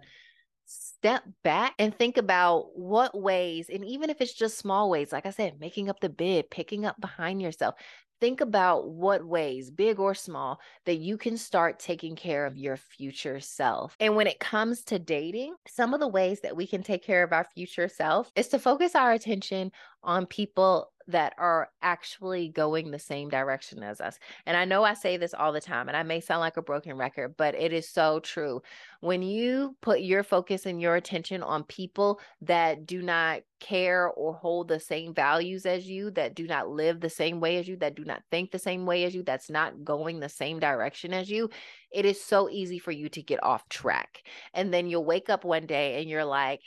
step 0.66 1.24
back 1.44 1.74
and 1.78 1.96
think 1.96 2.18
about 2.18 2.78
what 2.78 3.20
ways, 3.20 3.70
and 3.70 3.84
even 3.86 4.10
if 4.10 4.22
it's 4.22 4.34
just 4.34 4.58
small 4.58 4.90
ways, 4.90 5.12
like 5.12 5.26
I 5.26 5.32
said, 5.32 5.60
making 5.60 5.90
up 5.90 6.00
the 6.00 6.10
bed, 6.10 6.50
picking 6.50 6.86
up 6.86 7.00
behind 7.00 7.42
yourself, 7.42 7.76
think 8.24 8.40
about 8.40 8.88
what 8.88 9.26
ways, 9.26 9.70
big 9.70 10.00
or 10.00 10.16
small, 10.16 10.62
that 10.86 10.96
you 10.96 11.18
can 11.18 11.36
start 11.36 11.78
taking 11.78 12.16
care 12.16 12.46
of 12.46 12.56
your 12.56 12.78
future 12.78 13.42
self. 13.42 13.98
And 14.00 14.16
when 14.16 14.28
it 14.28 14.40
comes 14.40 14.82
to 14.86 14.98
dating, 14.98 15.56
some 15.68 15.94
of 15.94 16.00
the 16.00 16.08
ways 16.08 16.40
that 16.40 16.56
we 16.56 16.66
can 16.66 16.84
take 16.84 17.04
care 17.04 17.24
of 17.24 17.34
our 17.34 17.44
future 17.44 17.90
self 17.90 18.32
is 18.38 18.48
to 18.48 18.60
focus 18.60 18.96
our 18.96 19.12
attention 19.12 19.74
on 20.04 20.26
people 20.26 20.90
that 21.08 21.34
are 21.38 21.70
actually 21.82 22.48
going 22.48 22.92
the 22.92 23.00
same 23.00 23.30
direction 23.30 23.84
as 23.84 24.00
us. 24.00 24.20
And 24.46 24.56
I 24.56 24.66
know 24.66 24.84
I 24.84 24.94
say 24.94 25.18
this 25.18 25.34
all 25.34 25.52
the 25.52 25.60
time, 25.60 25.88
and 25.88 25.98
I 25.98 26.04
may 26.04 26.22
sound 26.22 26.40
like 26.40 26.58
a 26.58 26.62
broken 26.62 26.96
record, 26.96 27.36
but 27.38 27.56
it 27.56 27.74
is 27.74 27.90
so 27.90 28.20
true. 28.20 28.62
When 29.02 29.22
you 29.22 29.76
put 29.82 30.00
your 30.00 30.24
focus 30.24 30.66
and 30.66 30.82
your 30.82 30.96
attention 30.96 31.44
on 31.44 31.66
people 31.66 32.22
that 32.42 32.86
do 32.86 33.02
not 33.02 33.42
care 33.60 34.08
or 34.10 34.34
hold 34.34 34.68
the 34.68 34.80
same 34.80 35.14
values 35.14 35.66
as 35.66 35.88
you, 35.88 36.12
that 36.12 36.36
do 36.36 36.48
not 36.48 36.70
live 36.70 37.00
the 37.00 37.10
same 37.10 37.40
way 37.40 37.58
as 37.58 37.68
you, 37.68 37.76
that 37.78 37.96
do 37.96 38.06
not 38.06 38.24
think 38.32 38.52
the 38.52 38.60
same 38.60 38.86
way 38.86 39.04
as 39.04 39.14
you, 39.14 39.24
that's 39.24 39.50
not 39.50 39.84
going 39.84 40.20
the 40.20 40.30
same 40.30 40.60
direction 40.60 41.14
as 41.14 41.30
you, 41.30 41.50
it 41.92 42.06
is 42.06 42.24
so 42.24 42.50
easy 42.50 42.80
for 42.80 42.92
you 42.92 43.10
to 43.10 43.22
get 43.22 43.44
off 43.44 43.68
track. 43.68 44.24
And 44.54 44.74
then 44.74 44.88
you'll 44.88 45.06
wake 45.06 45.30
up 45.30 45.44
one 45.44 45.66
day 45.66 46.00
and 46.00 46.10
you're 46.10 46.26
like, 46.26 46.62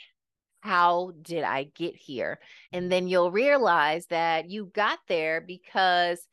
how 0.67 1.13
did 1.21 1.43
I 1.43 1.63
get 1.75 1.95
here? 1.95 2.39
And 2.71 2.91
then 2.91 3.07
you'll 3.07 3.31
realize 3.31 4.05
that 4.07 4.49
you 4.49 4.69
got 4.73 4.99
there 5.07 5.41
because 5.41 6.27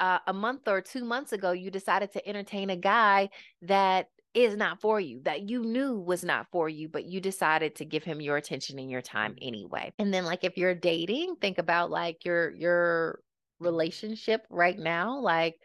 uh, 0.00 0.18
a 0.26 0.32
month 0.32 0.68
or 0.68 0.80
two 0.80 1.04
months 1.04 1.32
ago, 1.32 1.52
you 1.52 1.70
decided 1.70 2.12
to 2.12 2.26
entertain 2.26 2.70
a 2.70 2.76
guy 2.76 3.28
that 3.62 4.06
is 4.34 4.56
not 4.56 4.80
for 4.80 4.98
you, 4.98 5.20
that 5.24 5.48
you 5.48 5.62
knew 5.62 5.98
was 5.98 6.24
not 6.24 6.46
for 6.50 6.68
you, 6.68 6.88
but 6.88 7.04
you 7.04 7.20
decided 7.20 7.76
to 7.76 7.84
give 7.84 8.02
him 8.02 8.20
your 8.20 8.36
attention 8.36 8.78
and 8.78 8.90
your 8.90 9.02
time 9.02 9.36
anyway. 9.42 9.92
And 9.98 10.12
then, 10.12 10.24
like, 10.24 10.44
if 10.44 10.56
you're 10.56 10.74
dating, 10.74 11.36
think 11.40 11.58
about 11.58 11.90
like 11.90 12.24
your 12.24 12.50
your 12.50 13.20
relationship 13.60 14.46
right 14.50 14.78
now, 14.78 15.20
like 15.20 15.56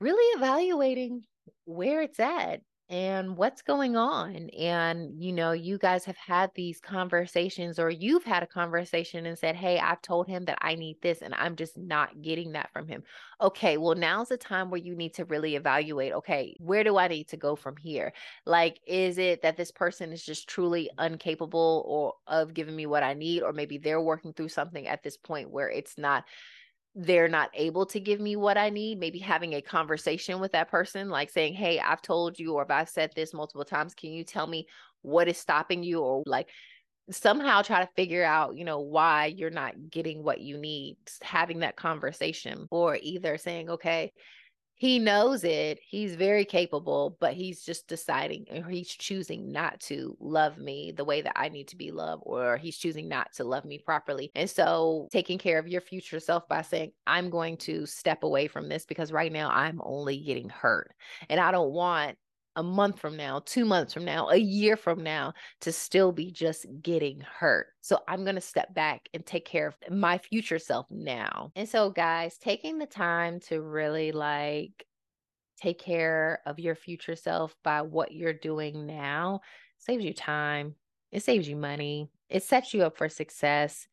really 0.00 0.24
evaluating 0.38 1.22
where 1.64 2.02
it's 2.02 2.18
at 2.18 2.60
and 2.92 3.38
what's 3.38 3.62
going 3.62 3.96
on? 3.96 4.50
And 4.50 5.14
you 5.18 5.32
know 5.32 5.52
you 5.52 5.78
guys 5.78 6.04
have 6.04 6.16
had 6.18 6.50
these 6.54 6.78
conversations 6.78 7.78
or 7.78 7.88
you've 7.88 8.22
had 8.24 8.42
a 8.42 8.46
conversation 8.46 9.24
and 9.24 9.38
said 9.38 9.56
hey 9.56 9.78
i've 9.78 10.02
told 10.02 10.28
him 10.28 10.44
that 10.44 10.58
i 10.60 10.74
need 10.74 10.98
this 11.00 11.22
and 11.22 11.34
i'm 11.34 11.56
just 11.56 11.78
not 11.78 12.20
getting 12.20 12.52
that 12.52 12.70
from 12.70 12.86
him. 12.86 13.02
Okay 13.40 13.78
well 13.78 13.94
now's 13.94 14.28
the 14.28 14.36
time 14.36 14.68
where 14.70 14.80
you 14.80 14.94
need 14.94 15.14
to 15.14 15.24
really 15.24 15.56
evaluate 15.56 16.12
okay 16.12 16.54
where 16.60 16.84
do 16.84 16.98
i 16.98 17.08
need 17.08 17.28
to 17.28 17.38
go 17.38 17.56
from 17.56 17.78
here? 17.78 18.12
Like 18.44 18.78
is 18.86 19.16
it 19.16 19.40
that 19.40 19.56
this 19.56 19.70
person 19.72 20.12
is 20.12 20.22
just 20.22 20.46
truly 20.46 20.90
incapable 21.00 21.84
or 21.86 22.14
of 22.26 22.52
giving 22.52 22.76
me 22.76 22.84
what 22.84 23.02
i 23.02 23.14
need 23.14 23.42
or 23.42 23.54
maybe 23.54 23.78
they're 23.78 24.02
working 24.02 24.34
through 24.34 24.50
something 24.50 24.86
at 24.86 25.02
this 25.02 25.16
point 25.16 25.50
where 25.50 25.70
it's 25.70 25.96
not 25.96 26.24
they're 26.94 27.28
not 27.28 27.50
able 27.54 27.86
to 27.86 28.00
give 28.00 28.20
me 28.20 28.36
what 28.36 28.58
I 28.58 28.70
need, 28.70 28.98
maybe 28.98 29.18
having 29.18 29.54
a 29.54 29.62
conversation 29.62 30.40
with 30.40 30.52
that 30.52 30.70
person, 30.70 31.08
like 31.08 31.30
saying, 31.30 31.54
Hey, 31.54 31.80
I've 31.80 32.02
told 32.02 32.38
you, 32.38 32.54
or 32.54 32.62
if 32.62 32.70
I've 32.70 32.88
said 32.88 33.12
this 33.14 33.32
multiple 33.32 33.64
times, 33.64 33.94
can 33.94 34.10
you 34.10 34.24
tell 34.24 34.46
me 34.46 34.66
what 35.00 35.28
is 35.28 35.38
stopping 35.38 35.82
you? 35.82 36.00
Or 36.00 36.22
like 36.26 36.50
somehow 37.10 37.62
try 37.62 37.80
to 37.80 37.90
figure 37.96 38.24
out, 38.24 38.56
you 38.56 38.64
know, 38.64 38.80
why 38.80 39.26
you're 39.26 39.50
not 39.50 39.74
getting 39.90 40.22
what 40.22 40.40
you 40.40 40.58
need, 40.58 40.96
having 41.22 41.60
that 41.60 41.76
conversation, 41.76 42.66
or 42.70 42.98
either 43.00 43.38
saying, 43.38 43.70
Okay, 43.70 44.12
he 44.82 44.98
knows 44.98 45.44
it. 45.44 45.78
He's 45.88 46.16
very 46.16 46.44
capable, 46.44 47.16
but 47.20 47.34
he's 47.34 47.62
just 47.64 47.86
deciding 47.86 48.46
or 48.50 48.68
he's 48.68 48.88
choosing 48.88 49.52
not 49.52 49.78
to 49.82 50.16
love 50.18 50.58
me 50.58 50.90
the 50.90 51.04
way 51.04 51.22
that 51.22 51.34
I 51.36 51.50
need 51.50 51.68
to 51.68 51.76
be 51.76 51.92
loved, 51.92 52.24
or 52.26 52.56
he's 52.56 52.76
choosing 52.76 53.06
not 53.06 53.32
to 53.34 53.44
love 53.44 53.64
me 53.64 53.78
properly. 53.78 54.32
And 54.34 54.50
so, 54.50 55.06
taking 55.12 55.38
care 55.38 55.60
of 55.60 55.68
your 55.68 55.82
future 55.82 56.18
self 56.18 56.48
by 56.48 56.62
saying, 56.62 56.90
I'm 57.06 57.30
going 57.30 57.58
to 57.58 57.86
step 57.86 58.24
away 58.24 58.48
from 58.48 58.68
this 58.68 58.84
because 58.84 59.12
right 59.12 59.30
now 59.30 59.50
I'm 59.50 59.80
only 59.84 60.18
getting 60.18 60.48
hurt. 60.48 60.90
And 61.28 61.38
I 61.38 61.52
don't 61.52 61.70
want 61.70 62.18
a 62.56 62.62
month 62.62 62.98
from 62.98 63.16
now, 63.16 63.40
two 63.44 63.64
months 63.64 63.94
from 63.94 64.04
now, 64.04 64.28
a 64.28 64.36
year 64.36 64.76
from 64.76 65.02
now 65.02 65.32
to 65.60 65.72
still 65.72 66.12
be 66.12 66.30
just 66.30 66.66
getting 66.82 67.20
hurt. 67.20 67.68
So 67.80 68.00
I'm 68.06 68.24
going 68.24 68.34
to 68.34 68.40
step 68.40 68.74
back 68.74 69.08
and 69.14 69.24
take 69.24 69.44
care 69.44 69.68
of 69.68 69.76
my 69.90 70.18
future 70.18 70.58
self 70.58 70.86
now. 70.90 71.52
And 71.56 71.68
so, 71.68 71.90
guys, 71.90 72.38
taking 72.38 72.78
the 72.78 72.86
time 72.86 73.40
to 73.48 73.60
really 73.60 74.12
like 74.12 74.84
take 75.60 75.78
care 75.78 76.40
of 76.46 76.58
your 76.58 76.74
future 76.74 77.16
self 77.16 77.54
by 77.62 77.82
what 77.82 78.12
you're 78.12 78.32
doing 78.32 78.86
now 78.86 79.40
saves 79.78 80.04
you 80.04 80.14
time, 80.14 80.74
it 81.10 81.22
saves 81.22 81.48
you 81.48 81.56
money, 81.56 82.08
it 82.28 82.42
sets 82.42 82.72
you 82.72 82.82
up 82.84 82.96
for 82.96 83.08
success. 83.08 83.86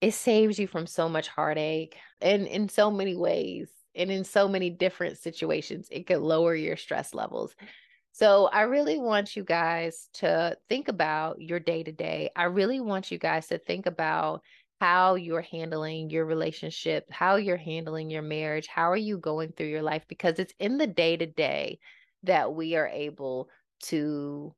It 0.00 0.14
saves 0.14 0.58
you 0.58 0.66
from 0.66 0.86
so 0.86 1.10
much 1.10 1.28
heartache 1.28 1.96
and 2.22 2.46
in 2.46 2.70
so 2.70 2.90
many 2.90 3.14
ways 3.14 3.68
and 3.94 4.10
in 4.10 4.24
so 4.24 4.48
many 4.48 4.70
different 4.70 5.18
situations 5.18 5.88
it 5.90 6.06
could 6.06 6.20
lower 6.20 6.54
your 6.54 6.76
stress 6.76 7.14
levels. 7.14 7.54
So 8.12 8.48
i 8.52 8.62
really 8.62 8.98
want 8.98 9.36
you 9.36 9.44
guys 9.44 10.08
to 10.14 10.56
think 10.68 10.88
about 10.88 11.40
your 11.40 11.60
day 11.60 11.82
to 11.82 11.92
day. 11.92 12.30
I 12.36 12.44
really 12.44 12.80
want 12.80 13.10
you 13.10 13.18
guys 13.18 13.46
to 13.48 13.58
think 13.58 13.86
about 13.86 14.42
how 14.80 15.14
you're 15.14 15.42
handling 15.42 16.08
your 16.10 16.24
relationship 16.24 17.06
how 17.10 17.36
you're 17.36 17.56
handling 17.56 18.08
your 18.08 18.22
marriage 18.22 18.66
how 18.66 18.90
are 18.90 18.96
you 18.96 19.18
going 19.18 19.52
through 19.52 19.66
your 19.68 19.82
life? 19.82 20.04
Because 20.08 20.38
it's 20.38 20.54
in 20.58 20.78
the 20.78 20.86
day 20.86 21.16
to 21.16 21.26
day 21.26 21.78
that 22.22 22.54
we 22.54 22.76
are 22.76 22.88
able 22.88 23.48
to 23.82 24.54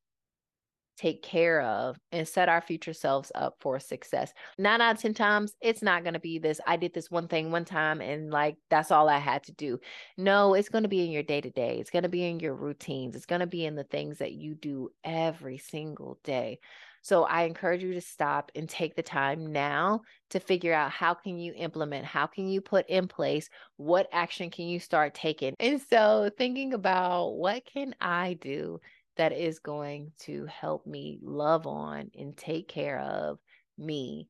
take 0.97 1.23
care 1.23 1.63
of 1.63 1.97
and 2.11 2.27
set 2.27 2.49
our 2.49 2.61
future 2.61 2.93
selves 2.93 3.33
up 3.35 3.57
for 3.61 3.81
success. 3.81 4.33
Nine 4.59 4.81
out 4.81 4.97
of 4.97 5.03
10 5.03 5.15
times, 5.15 5.55
it's 5.61 5.83
not 5.83 6.05
going 6.05 6.15
to 6.15 6.21
be 6.21 6.39
this. 6.39 6.61
I 6.67 6.77
did 6.77 6.95
this 6.95 7.11
one 7.11 7.29
thing 7.29 7.51
one 7.51 7.65
time 7.65 8.01
and 8.01 8.31
like 8.31 8.57
that's 8.71 8.91
all 8.91 9.09
I 9.09 9.19
had 9.19 9.43
to 9.45 9.53
do. 9.53 9.81
No, 10.17 10.55
it's 10.55 10.69
going 10.69 10.85
to 10.85 10.89
be 10.89 11.05
in 11.05 11.11
your 11.11 11.23
day 11.23 11.41
to 11.41 11.51
day. 11.51 11.79
It's 11.79 11.91
going 11.91 12.05
to 12.05 12.09
be 12.09 12.25
in 12.25 12.41
your 12.41 12.55
routines. 12.55 13.17
It's 13.17 13.27
going 13.27 13.41
to 13.41 13.47
be 13.47 13.65
in 13.65 13.75
the 13.75 13.85
things 13.85 14.19
that 14.19 14.33
you 14.33 14.55
do 14.55 14.91
every 15.05 15.59
single 15.59 16.19
day. 16.25 16.59
So 17.03 17.25
I 17.25 17.43
encourage 17.43 17.83
you 17.83 17.95
to 17.95 18.01
stop 18.01 18.53
and 18.55 18.69
take 18.69 18.95
the 18.95 19.03
time 19.03 19.53
now 19.53 20.03
to 20.31 20.39
figure 20.39 20.73
out 20.73 20.93
how 20.93 21.15
can 21.15 21.37
you 21.37 21.53
implement, 21.57 22.05
how 22.05 22.27
can 22.27 22.49
you 22.49 22.61
put 22.61 22.89
in 22.89 23.09
place, 23.09 23.51
what 23.77 24.09
action 24.13 24.51
can 24.51 24.67
you 24.67 24.79
start 24.79 25.13
taking. 25.13 25.57
And 25.59 25.83
so 25.83 26.31
thinking 26.39 26.75
about 26.75 27.33
what 27.33 27.65
can 27.67 27.97
I 28.01 28.35
do 28.35 28.81
that 29.17 29.33
is 29.33 29.59
going 29.59 30.13
to 30.21 30.47
help 30.47 30.87
me 30.87 31.19
love 31.23 31.67
on 31.67 32.11
and 32.19 32.37
take 32.37 32.69
care 32.69 32.99
of 32.99 33.39
me 33.79 34.29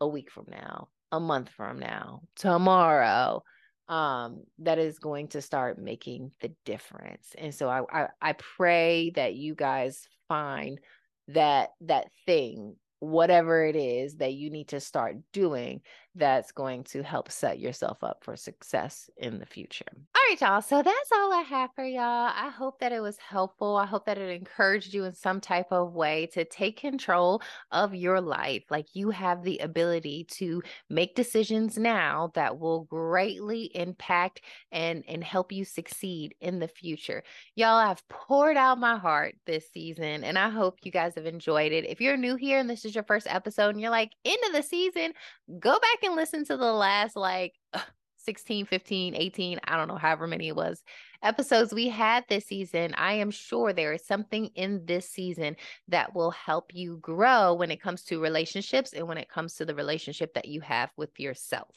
a 0.00 0.08
week 0.08 0.30
from 0.30 0.46
now, 0.50 0.88
a 1.12 1.20
month 1.20 1.50
from 1.50 1.78
now, 1.78 2.22
tomorrow. 2.36 3.42
Um, 3.88 4.42
that 4.58 4.78
is 4.78 4.98
going 4.98 5.28
to 5.28 5.40
start 5.40 5.78
making 5.78 6.32
the 6.40 6.52
difference. 6.64 7.36
And 7.38 7.54
so 7.54 7.68
I, 7.68 7.82
I 7.92 8.08
I 8.20 8.32
pray 8.32 9.10
that 9.10 9.36
you 9.36 9.54
guys 9.54 10.08
find 10.26 10.80
that 11.28 11.70
that 11.82 12.08
thing 12.24 12.74
whatever 13.00 13.64
it 13.64 13.76
is 13.76 14.16
that 14.16 14.34
you 14.34 14.50
need 14.50 14.68
to 14.68 14.80
start 14.80 15.16
doing 15.32 15.80
that's 16.16 16.52
going 16.52 16.84
to 16.84 17.02
help 17.02 17.30
set 17.30 17.60
yourself 17.60 18.02
up 18.02 18.24
for 18.24 18.36
success 18.36 19.10
in 19.16 19.38
the 19.38 19.46
future. 19.46 19.84
All 19.92 20.22
right, 20.30 20.40
y'all. 20.40 20.62
So 20.62 20.82
that's 20.82 21.12
all 21.12 21.32
I 21.32 21.42
have 21.42 21.70
for 21.74 21.84
y'all. 21.84 22.00
I 22.34 22.50
hope 22.50 22.80
that 22.80 22.92
it 22.92 23.00
was 23.00 23.18
helpful. 23.18 23.76
I 23.76 23.86
hope 23.86 24.06
that 24.06 24.18
it 24.18 24.30
encouraged 24.30 24.94
you 24.94 25.04
in 25.04 25.14
some 25.14 25.40
type 25.40 25.70
of 25.70 25.92
way 25.92 26.26
to 26.32 26.44
take 26.44 26.78
control 26.80 27.42
of 27.70 27.94
your 27.94 28.20
life. 28.20 28.64
Like 28.70 28.94
you 28.94 29.10
have 29.10 29.42
the 29.42 29.58
ability 29.58 30.24
to 30.32 30.62
make 30.88 31.14
decisions 31.14 31.76
now 31.76 32.32
that 32.34 32.58
will 32.58 32.84
greatly 32.84 33.70
impact 33.74 34.40
and, 34.72 35.04
and 35.06 35.22
help 35.22 35.52
you 35.52 35.64
succeed 35.64 36.34
in 36.40 36.58
the 36.58 36.68
future. 36.68 37.22
Y'all, 37.54 37.76
I've 37.76 38.06
poured 38.08 38.56
out 38.56 38.78
my 38.78 38.96
heart 38.96 39.34
this 39.44 39.70
season 39.70 40.24
and 40.24 40.38
I 40.38 40.48
hope 40.48 40.78
you 40.82 40.90
guys 40.90 41.14
have 41.16 41.26
enjoyed 41.26 41.72
it. 41.72 41.86
If 41.86 42.00
you're 42.00 42.16
new 42.16 42.36
here 42.36 42.58
and 42.58 42.70
this 42.70 42.84
is 42.84 42.94
your 42.94 43.04
first 43.04 43.26
episode 43.28 43.70
and 43.70 43.80
you're 43.80 43.90
like, 43.90 44.12
end 44.24 44.38
of 44.46 44.52
the 44.52 44.62
season, 44.62 45.12
go 45.58 45.72
back 45.72 46.02
and 46.06 46.16
listen 46.16 46.44
to 46.46 46.56
the 46.56 46.72
last 46.72 47.16
like 47.16 47.54
16, 48.18 48.66
15, 48.66 49.14
18, 49.14 49.60
I 49.64 49.76
don't 49.76 49.88
know, 49.88 49.96
however 49.96 50.26
many 50.26 50.48
it 50.48 50.56
was 50.56 50.82
episodes 51.22 51.74
we 51.74 51.88
had 51.88 52.24
this 52.28 52.46
season, 52.46 52.94
I 52.94 53.14
am 53.14 53.30
sure 53.30 53.72
there 53.72 53.92
is 53.92 54.06
something 54.06 54.46
in 54.54 54.84
this 54.86 55.10
season 55.10 55.56
that 55.88 56.14
will 56.14 56.30
help 56.30 56.74
you 56.74 56.98
grow 56.98 57.54
when 57.54 57.70
it 57.70 57.82
comes 57.82 58.04
to 58.04 58.20
relationships 58.20 58.92
and 58.92 59.06
when 59.08 59.18
it 59.18 59.28
comes 59.28 59.54
to 59.54 59.64
the 59.64 59.74
relationship 59.74 60.34
that 60.34 60.46
you 60.46 60.60
have 60.60 60.90
with 60.96 61.18
yourself. 61.18 61.76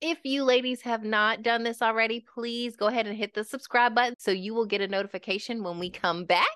If 0.00 0.18
you 0.24 0.44
ladies 0.44 0.80
have 0.82 1.04
not 1.04 1.42
done 1.42 1.62
this 1.62 1.82
already, 1.82 2.20
please 2.20 2.74
go 2.74 2.86
ahead 2.86 3.06
and 3.06 3.14
hit 3.14 3.34
the 3.34 3.44
subscribe 3.44 3.94
button 3.94 4.14
so 4.18 4.30
you 4.30 4.54
will 4.54 4.64
get 4.64 4.80
a 4.80 4.88
notification 4.88 5.62
when 5.62 5.78
we 5.78 5.90
come 5.90 6.24
back. 6.24 6.46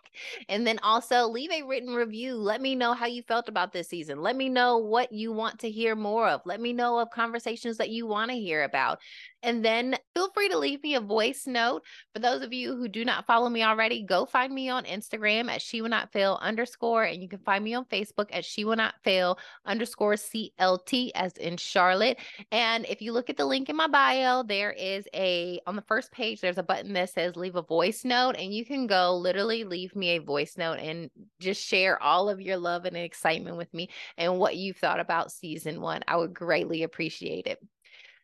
And 0.49 0.67
then 0.67 0.79
also 0.83 1.27
leave 1.29 1.51
a 1.51 1.63
written 1.63 1.95
review. 1.95 2.37
Let 2.37 2.63
me 2.63 2.75
know 2.75 2.95
how 2.95 3.05
you 3.05 3.23
felt 3.23 3.51
about 3.51 3.75
this 3.75 3.89
season. 3.89 4.23
Let 4.23 4.37
me 4.37 4.49
know 4.49 4.79
what 4.79 5.13
you 5.13 5.31
want 5.31 5.59
to 5.59 5.71
hear 5.71 5.95
more 5.95 6.27
of. 6.27 6.41
Let 6.47 6.59
me 6.59 6.73
know 6.73 6.99
of 6.99 7.11
conversations 7.11 7.77
that 7.77 7.91
you 7.91 8.07
want 8.07 8.31
to 8.31 8.37
hear 8.37 8.65
about. 8.65 9.01
And 9.43 9.63
then 9.63 9.95
feel 10.15 10.31
free 10.31 10.49
to 10.49 10.59
leave 10.59 10.83
me 10.83 10.95
a 10.95 11.01
voice 11.03 11.47
note. 11.47 11.83
For 12.15 12.21
those 12.21 12.41
of 12.41 12.55
you 12.55 12.75
who 12.77 12.89
do 12.89 13.05
not 13.05 13.27
follow 13.27 13.51
me 13.51 13.63
already, 13.63 14.03
go 14.03 14.25
find 14.25 14.55
me 14.55 14.71
on 14.71 14.85
Instagram 14.85 15.51
at 15.51 15.61
she 15.61 15.83
will 15.83 15.91
not 15.91 16.13
fail 16.13 16.39
underscore. 16.41 17.05
And 17.05 17.23
you 17.23 17.29
can 17.29 17.41
find 17.41 17.63
me 17.63 17.75
on 17.75 17.85
Facebook 17.85 18.31
at 18.33 18.47
she 18.47 18.65
will 18.65 18.77
not 18.77 18.95
fail 19.05 19.39
underscore 19.67 20.15
CLT 20.15 21.11
as 21.15 21.37
in 21.37 21.59
Charlotte. 21.59 22.19
And 22.53 22.87
if 22.87 23.03
you 23.03 23.13
look 23.13 23.29
at 23.29 23.34
at 23.35 23.39
the 23.39 23.47
link 23.47 23.69
in 23.69 23.75
my 23.75 23.89
bio, 23.89 24.45
there 24.45 24.71
is 24.71 25.09
a, 25.13 25.59
on 25.67 25.75
the 25.75 25.83
first 25.83 26.13
page, 26.13 26.41
there's 26.41 26.57
a 26.57 26.63
button 26.63 26.93
that 26.93 27.11
says 27.11 27.35
leave 27.35 27.57
a 27.57 27.63
voice 27.63 28.05
note, 28.05 28.37
and 28.39 28.55
you 28.55 28.65
can 28.65 28.87
go 28.87 29.17
literally 29.17 29.65
leave 29.65 29.97
me 29.97 30.11
a 30.11 30.19
voice 30.21 30.57
note 30.57 30.79
and 30.79 31.11
just 31.41 31.61
share 31.61 32.01
all 32.01 32.31
of 32.31 32.41
your 32.41 32.57
love 32.57 32.85
and 32.85 32.97
excitement 32.97 33.57
with 33.57 33.75
me 33.75 33.89
and 34.17 34.39
what 34.39 34.57
you've 34.57 34.77
thought 34.77 35.01
about 35.01 35.33
season 35.33 35.81
one. 35.81 36.03
I 36.07 36.17
would 36.17 36.33
greatly 36.33 36.85
appreciate 36.85 37.49
it. 37.49 37.59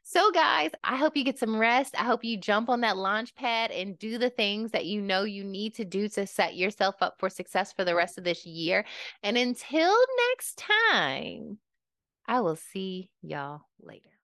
So, 0.05 0.31
guys, 0.31 0.71
I 0.85 0.97
hope 0.97 1.17
you 1.17 1.25
get 1.25 1.40
some 1.40 1.59
rest. 1.59 1.97
I 1.99 2.05
hope 2.05 2.23
you 2.23 2.37
jump 2.37 2.69
on 2.69 2.83
that 2.83 2.97
launch 2.97 3.35
pad 3.35 3.73
and 3.73 3.99
do 3.99 4.17
the 4.17 4.31
things 4.31 4.71
that 4.71 4.87
you 4.87 5.02
know 5.02 5.25
you 5.25 5.43
need 5.43 5.75
to 5.75 5.85
do 5.85 6.09
to 6.11 6.25
set 6.25 6.55
yourself 6.55 6.95
up 7.00 7.17
for 7.19 7.29
success 7.29 7.73
for 7.73 7.85
the 7.85 7.97
rest 7.97 8.17
of 8.17 8.23
this 8.23 8.47
year. 8.47 8.85
And 9.25 9.37
until 9.37 9.93
next 10.31 10.57
time, 10.57 11.59
I 12.29 12.40
will 12.43 12.57
see 12.57 13.11
y'all 13.23 13.62
later. 13.81 14.20